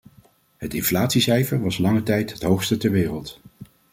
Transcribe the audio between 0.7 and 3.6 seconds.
inflatiecijfer was lange tijd het hoogste ter wereld.